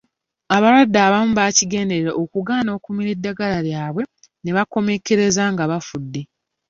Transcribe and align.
Abalwadde 0.55 0.99
abamu 1.07 1.31
bakigenderera 1.39 2.11
okugaana 2.23 2.69
okumira 2.77 3.09
eddagala 3.15 3.57
lyabwe 3.67 4.03
ne 4.43 4.51
bakomekkereza 4.57 5.43
nga 5.53 5.63
bafudde. 5.71 6.21